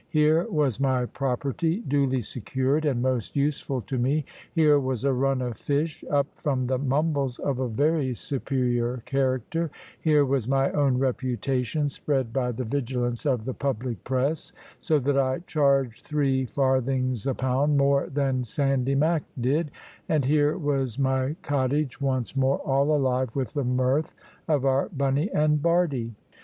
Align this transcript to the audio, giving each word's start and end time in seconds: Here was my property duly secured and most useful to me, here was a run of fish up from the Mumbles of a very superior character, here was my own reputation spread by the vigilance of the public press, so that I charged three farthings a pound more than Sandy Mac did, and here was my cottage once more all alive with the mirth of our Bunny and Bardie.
Here 0.09 0.45
was 0.49 0.79
my 0.79 1.05
property 1.05 1.83
duly 1.87 2.21
secured 2.21 2.85
and 2.85 3.03
most 3.03 3.35
useful 3.35 3.81
to 3.81 3.99
me, 3.99 4.25
here 4.51 4.79
was 4.79 5.03
a 5.03 5.13
run 5.13 5.43
of 5.43 5.59
fish 5.59 6.03
up 6.09 6.25
from 6.37 6.65
the 6.65 6.79
Mumbles 6.79 7.37
of 7.37 7.59
a 7.59 7.67
very 7.67 8.15
superior 8.15 8.97
character, 9.05 9.69
here 10.01 10.25
was 10.25 10.47
my 10.47 10.71
own 10.71 10.97
reputation 10.97 11.87
spread 11.87 12.33
by 12.33 12.51
the 12.51 12.63
vigilance 12.63 13.27
of 13.27 13.45
the 13.45 13.53
public 13.53 14.03
press, 14.03 14.51
so 14.79 14.97
that 14.97 15.19
I 15.19 15.43
charged 15.45 16.03
three 16.03 16.45
farthings 16.47 17.27
a 17.27 17.35
pound 17.35 17.77
more 17.77 18.07
than 18.07 18.43
Sandy 18.43 18.95
Mac 18.95 19.21
did, 19.39 19.69
and 20.09 20.25
here 20.25 20.57
was 20.57 20.97
my 20.97 21.35
cottage 21.43 22.01
once 22.01 22.35
more 22.35 22.57
all 22.65 22.95
alive 22.95 23.35
with 23.35 23.53
the 23.53 23.63
mirth 23.63 24.15
of 24.47 24.65
our 24.65 24.89
Bunny 24.89 25.29
and 25.31 25.61
Bardie. 25.61 26.15